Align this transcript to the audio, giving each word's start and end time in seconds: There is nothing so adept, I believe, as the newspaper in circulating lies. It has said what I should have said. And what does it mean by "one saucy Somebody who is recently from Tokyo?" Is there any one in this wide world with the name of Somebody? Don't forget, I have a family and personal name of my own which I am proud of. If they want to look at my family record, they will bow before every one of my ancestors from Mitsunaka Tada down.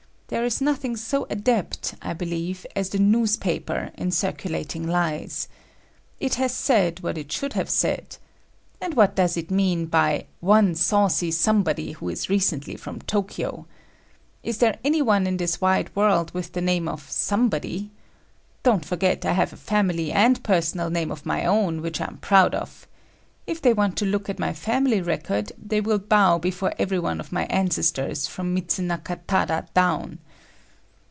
There 0.27 0.45
is 0.45 0.61
nothing 0.61 0.95
so 0.95 1.27
adept, 1.29 1.93
I 2.01 2.13
believe, 2.13 2.65
as 2.73 2.87
the 2.87 2.99
newspaper 2.99 3.91
in 3.97 4.11
circulating 4.11 4.87
lies. 4.87 5.49
It 6.21 6.35
has 6.35 6.53
said 6.53 7.01
what 7.01 7.17
I 7.17 7.25
should 7.27 7.51
have 7.51 7.69
said. 7.69 8.15
And 8.79 8.93
what 8.93 9.13
does 9.13 9.35
it 9.35 9.51
mean 9.51 9.87
by 9.87 10.27
"one 10.39 10.75
saucy 10.75 11.31
Somebody 11.31 11.91
who 11.91 12.07
is 12.07 12.29
recently 12.29 12.77
from 12.77 13.01
Tokyo?" 13.01 13.67
Is 14.41 14.59
there 14.59 14.79
any 14.85 15.01
one 15.01 15.27
in 15.27 15.35
this 15.35 15.59
wide 15.59 15.93
world 15.97 16.31
with 16.33 16.53
the 16.53 16.61
name 16.61 16.87
of 16.87 17.09
Somebody? 17.11 17.91
Don't 18.63 18.85
forget, 18.85 19.25
I 19.25 19.33
have 19.33 19.51
a 19.51 19.57
family 19.57 20.13
and 20.13 20.41
personal 20.45 20.89
name 20.89 21.11
of 21.11 21.25
my 21.25 21.43
own 21.45 21.81
which 21.81 21.99
I 21.99 22.05
am 22.05 22.19
proud 22.19 22.55
of. 22.55 22.87
If 23.47 23.59
they 23.61 23.73
want 23.73 23.97
to 23.97 24.05
look 24.05 24.29
at 24.29 24.37
my 24.37 24.53
family 24.53 25.01
record, 25.01 25.51
they 25.57 25.81
will 25.81 25.97
bow 25.97 26.37
before 26.37 26.75
every 26.77 26.99
one 26.99 27.19
of 27.19 27.31
my 27.31 27.45
ancestors 27.47 28.27
from 28.27 28.53
Mitsunaka 28.55 29.19
Tada 29.27 29.65
down. 29.73 30.19